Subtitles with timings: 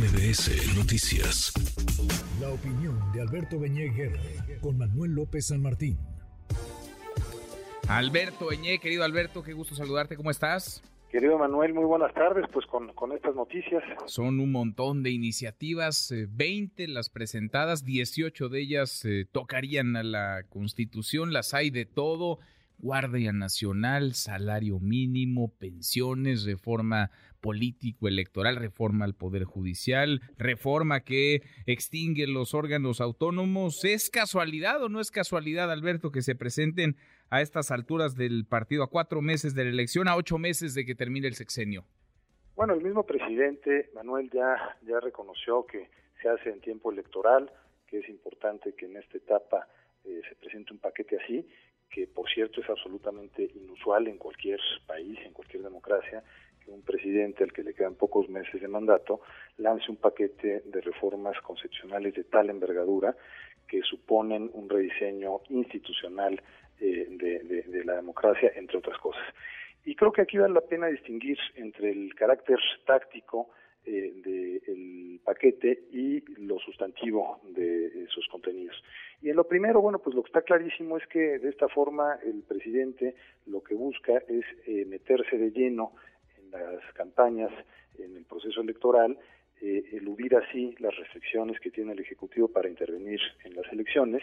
[0.00, 1.52] MBS Noticias.
[2.40, 3.92] La opinión de Alberto Beñé
[4.62, 5.98] con Manuel López San Martín.
[7.86, 10.82] Alberto Beñé, querido Alberto, qué gusto saludarte, ¿cómo estás?
[11.10, 13.82] Querido Manuel, muy buenas tardes, pues con, con estas noticias.
[14.06, 20.02] Son un montón de iniciativas, 20 eh, las presentadas, 18 de ellas eh, tocarían a
[20.02, 22.38] la Constitución, las hay de todo
[22.80, 27.10] Guardia Nacional, salario mínimo, pensiones, reforma
[27.40, 33.84] político-electoral, reforma al Poder Judicial, reforma que extingue los órganos autónomos.
[33.84, 36.96] ¿Es casualidad o no es casualidad, Alberto, que se presenten
[37.28, 40.84] a estas alturas del partido, a cuatro meses de la elección, a ocho meses de
[40.84, 41.84] que termine el sexenio?
[42.56, 45.88] Bueno, el mismo presidente, Manuel, ya, ya reconoció que
[46.20, 47.50] se hace en tiempo electoral,
[47.86, 49.68] que es importante que en esta etapa
[50.04, 51.46] eh, se presente un paquete así
[51.90, 56.22] que por cierto es absolutamente inusual en cualquier país, en cualquier democracia,
[56.64, 59.20] que un presidente al que le quedan pocos meses de mandato
[59.58, 63.16] lance un paquete de reformas concepcionales de tal envergadura
[63.66, 66.40] que suponen un rediseño institucional
[66.80, 69.22] eh, de, la democracia, entre otras cosas.
[69.84, 73.50] Y creo que aquí vale la pena distinguir entre el carácter táctico
[73.84, 78.76] eh, del paquete y lo sustantivo de sus contenidos.
[79.22, 82.18] Y en lo primero, bueno, pues lo que está clarísimo es que de esta forma
[82.24, 83.14] el presidente
[83.46, 85.92] lo que busca es eh, meterse de lleno
[86.38, 87.50] en las campañas,
[87.98, 89.18] en el proceso electoral,
[89.60, 94.22] eh, eludir así las restricciones que tiene el Ejecutivo para intervenir en las elecciones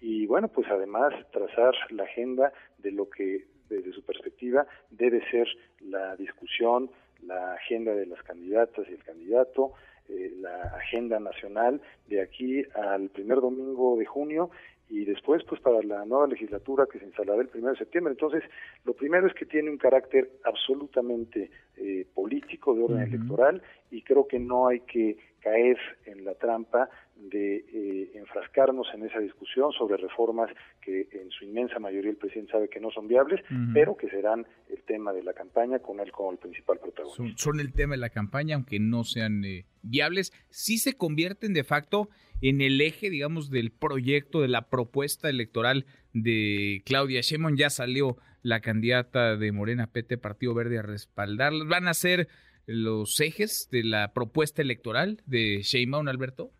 [0.00, 5.48] y bueno, pues además trazar la agenda de lo que desde su perspectiva debe ser
[5.80, 6.90] la discusión,
[7.28, 9.72] la agenda de las candidatas y el candidato,
[10.08, 14.50] eh, la agenda nacional de aquí al primer domingo de junio
[14.88, 18.12] y después pues para la nueva legislatura que se instalará el primero de septiembre.
[18.12, 18.42] Entonces,
[18.84, 24.26] lo primero es que tiene un carácter absolutamente eh, político de orden electoral y creo
[24.26, 26.88] que no hay que caer en la trampa
[27.18, 30.50] de eh, enfrascarnos en esa discusión sobre reformas
[30.80, 33.40] que en su inmensa mayoría el presidente sabe que no son viables,
[33.74, 37.42] pero que serán el tema de la campaña con él como el principal protagonista.
[37.42, 41.64] Son, el tema de la campaña, aunque no sean eh, viables, sí se convierten de
[41.64, 42.08] facto
[42.40, 47.56] en el eje, digamos, del proyecto, de la propuesta electoral de Claudia Sheinbaum.
[47.56, 51.64] Ya salió la candidata de Morena PT Partido Verde a respaldarla.
[51.64, 52.28] ¿Van a ser
[52.66, 56.52] los ejes de la propuesta electoral de Sheinbaum, Alberto?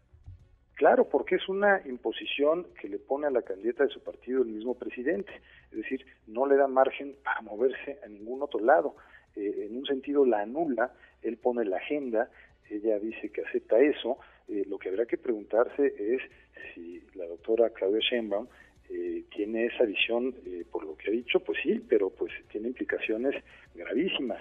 [0.78, 4.49] Claro, porque es una imposición que le pone a la candidata de su partido el
[4.50, 5.33] mismo presidente.
[5.72, 8.94] Es decir, no le da margen para moverse a ningún otro lado.
[9.34, 12.31] Eh, en un sentido la anula, él pone la agenda,
[12.71, 14.19] ella dice que acepta eso.
[14.47, 16.22] Eh, lo que habrá que preguntarse es
[16.72, 18.47] si la doctora Claudia Sheinbaum
[18.88, 20.33] eh, tiene esa visión,
[20.71, 23.34] por lo que ha dicho, pues sí, pero pues tiene implicaciones
[23.75, 24.41] gravísimas.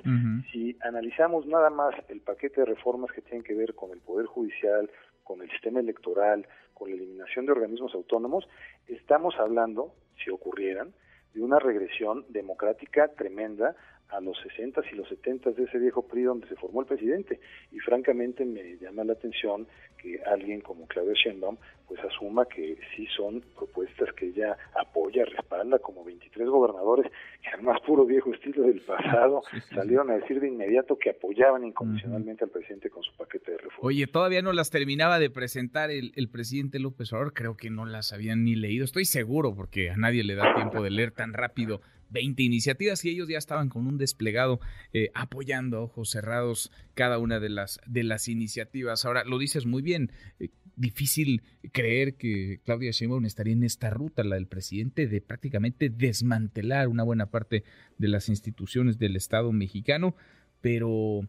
[0.51, 4.27] Si analizamos nada más el paquete de reformas que tienen que ver con el Poder
[4.27, 4.87] Judicial,
[5.27, 8.47] con el sistema electoral, con la eliminación de organismos autónomos,
[8.87, 9.93] estamos hablando,
[10.23, 10.93] si ocurrieran,
[11.33, 13.75] de una regresión democrática tremenda
[14.07, 17.41] a los 60 y los 70 de ese viejo PRI donde se formó el presidente.
[17.73, 19.67] Y francamente me llama la atención
[20.07, 21.57] que alguien como Claudia Sheinbaum
[21.87, 27.09] pues asuma que sí son propuestas que ella apoya, respalda, como 23 gobernadores,
[27.41, 29.41] que además puro viejo estilo del pasado,
[29.73, 33.85] salieron a decir de inmediato que apoyaban incondicionalmente al presidente con su paquete de reformas.
[33.85, 37.85] Oye, todavía no las terminaba de presentar el, el presidente López Obrador, creo que no
[37.85, 41.33] las habían ni leído, estoy seguro, porque a nadie le da tiempo de leer tan
[41.33, 41.79] rápido
[42.09, 44.59] 20 iniciativas y ellos ya estaban con un desplegado
[44.93, 49.05] eh, apoyando a ojos cerrados cada una de las, de las iniciativas.
[49.05, 51.41] Ahora, lo dices muy bien, eh, difícil
[51.73, 57.03] creer que Claudia Sheinbaum estaría en esta ruta, la del presidente, de prácticamente desmantelar una
[57.03, 57.63] buena parte
[57.97, 60.15] de las instituciones del Estado mexicano,
[60.61, 61.27] pero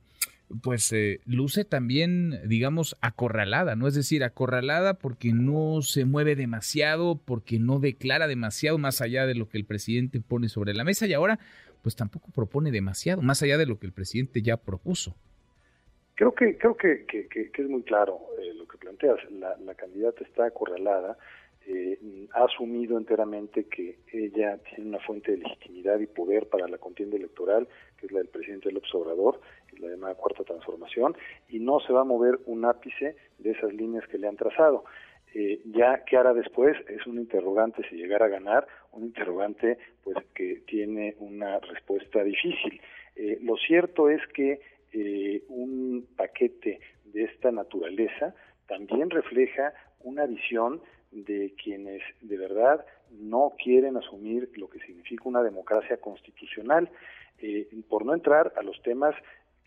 [0.63, 3.87] pues eh, luce también, digamos, acorralada, ¿no?
[3.87, 9.35] Es decir, acorralada porque no se mueve demasiado, porque no declara demasiado más allá de
[9.35, 11.39] lo que el presidente pone sobre la mesa y ahora,
[11.83, 15.15] pues tampoco propone demasiado, más allá de lo que el presidente ya propuso.
[16.15, 19.19] Creo que, creo que, que, es muy claro eh, lo que planteas.
[19.31, 21.17] La, la candidata está acorralada,
[21.71, 21.99] eh,
[22.33, 27.19] ha asumido enteramente que ella tiene una fuente de legitimidad y poder para la contienda
[27.19, 27.69] electoral,
[27.99, 29.41] que es la del presidente López Obrador,
[29.81, 31.17] la llamada cuarta transformación,
[31.49, 34.85] y no se va a mover un ápice de esas líneas que le han trazado.
[35.35, 40.17] Eh, ya qué hará después es un interrogante si llegara a ganar, un interrogante pues
[40.35, 42.81] que tiene una respuesta difícil.
[43.15, 44.61] Eh, lo cierto es que
[44.93, 48.35] eh, un paquete de esta naturaleza
[48.67, 50.81] también refleja una visión
[51.11, 56.91] de quienes de verdad no quieren asumir lo que significa una democracia constitucional,
[57.41, 59.15] eh, por no entrar a los temas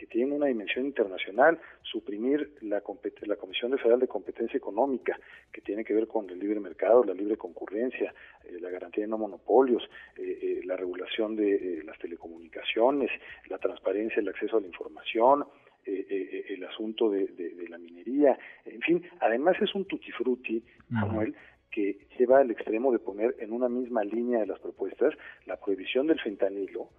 [0.01, 2.81] que tienen una dimensión internacional, suprimir la,
[3.27, 5.15] la Comisión Federal de Competencia Económica,
[5.53, 8.11] que tiene que ver con el libre mercado, la libre concurrencia,
[8.45, 9.83] eh, la garantía de no monopolios,
[10.17, 13.11] eh, eh, la regulación de las telecomunicaciones,
[13.47, 15.45] la transparencia, el acceso a la información,
[15.85, 21.35] el asunto de, la minería, en fin, además es un tutti frutti, Manuel,
[21.69, 25.13] que lleva al extremo de poner en una misma línea de las propuestas
[25.45, 26.89] la prohibición del fentanilo,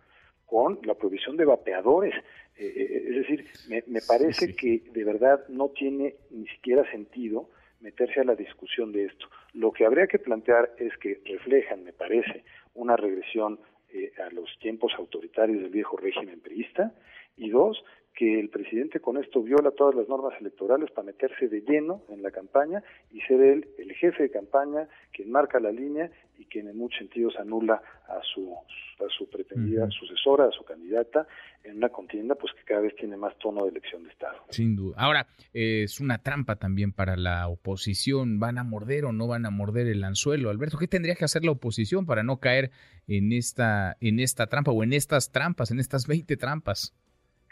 [0.46, 2.14] con la prohibición de vapeadores.
[2.56, 3.46] Eh, eh, es decir,
[3.86, 7.48] me, parece que de verdad no tiene ni siquiera sentido
[7.80, 9.26] meterse a la discusión de esto.
[9.54, 12.44] Lo que habría que plantear es que reflejan, me parece,
[12.74, 13.58] una regresión
[13.92, 16.94] eh, a los tiempos autoritarios del viejo régimen priista
[17.36, 17.82] y dos,
[18.14, 22.23] que el presidente con esto viola todas las normas electorales para meterse de lleno en
[22.23, 26.69] la campaña y ser él el jefe de campaña quien marca la línea y quien
[26.69, 31.26] en muchos sentidos anula a su, a su pretendida sucesora, a su candidata,
[31.62, 34.38] en una contienda pues que cada vez tiene más tono de elección de Estado.
[34.50, 34.97] Sin duda.
[34.99, 38.41] Ahora, es una trampa también para la oposición.
[38.41, 40.50] ¿Van a morder o no van a morder el anzuelo?
[40.50, 42.70] Alberto, ¿qué tendría que hacer la oposición para no caer
[43.06, 46.94] en esta, en esta trampa o en estas trampas, en estas 20 trampas?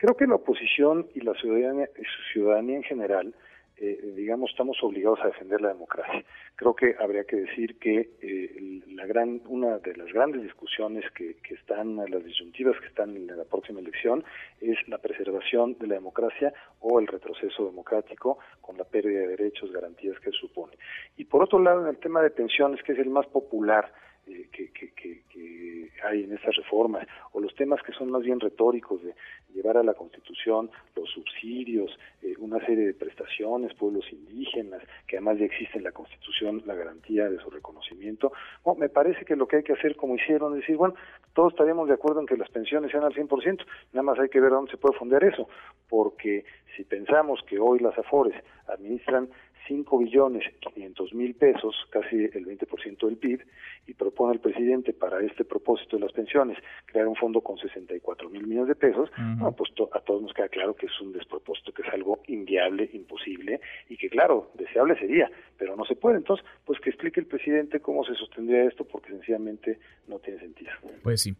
[0.00, 1.90] Creo que la oposición y la ciudadanía,
[2.32, 3.34] ciudadanía en general,
[3.76, 6.24] eh, digamos, estamos obligados a defender la democracia.
[6.56, 11.36] Creo que habría que decir que eh, la gran, una de las grandes discusiones que,
[11.42, 14.24] que están, las disyuntivas que están en la próxima elección,
[14.58, 19.70] es la preservación de la democracia o el retroceso democrático con la pérdida de derechos,
[19.70, 20.78] garantías que supone.
[21.18, 23.92] Y por otro lado, en el tema de pensiones, que es el más popular,
[24.26, 28.38] eh, que, que, que, hay en estas reformas, o los temas que son más bien
[28.40, 29.14] retóricos de
[29.60, 31.90] llevar a la Constitución los subsidios,
[32.22, 36.74] eh, una serie de prestaciones, pueblos indígenas, que además ya existe en la Constitución la
[36.74, 38.32] garantía de su reconocimiento.
[38.78, 40.94] me parece que lo que hay que hacer, como hicieron, es decir, bueno,
[41.34, 44.40] todos estaríamos de acuerdo en que las pensiones sean al 100%, nada más hay que
[44.40, 45.48] ver dónde se puede fundar eso,
[45.88, 46.44] porque
[46.76, 48.36] si pensamos que hoy las AFORES
[48.68, 49.28] administran
[49.68, 53.40] 5 billones 500 mil pesos, casi el 20% del PIB,
[53.86, 58.28] y propone el presidente para este propósito de las pensiones crear un fondo con 64
[58.30, 59.10] mil millones de pesos,
[59.56, 63.60] pues a todos nos queda claro que es un despropósito, que es algo inviable, imposible,
[63.88, 66.16] y que claro, deseable sería, pero no se puede.
[66.16, 69.78] Entonces, pues que explique el presidente cómo se sostendría esto, porque sencillamente
[70.08, 70.72] no tiene sentido.
[71.02, 71.34] Pues sí.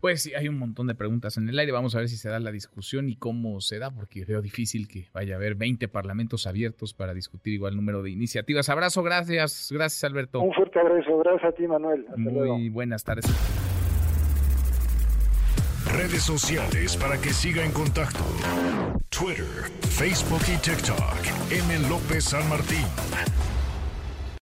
[0.00, 1.72] Pues sí, hay un montón de preguntas en el aire.
[1.72, 4.86] Vamos a ver si se da la discusión y cómo se da, porque veo difícil
[4.86, 8.68] que vaya a haber 20 parlamentos abiertos para discutir igual número de iniciativas.
[8.68, 10.40] Abrazo, gracias, gracias Alberto.
[10.40, 12.06] Un fuerte abrazo, gracias a ti Manuel.
[12.16, 13.26] Muy buenas tardes.
[15.92, 18.24] Redes sociales para que siga en contacto:
[19.08, 21.50] Twitter, Facebook y TikTok.
[21.50, 21.88] M.
[21.88, 22.86] López San Martín.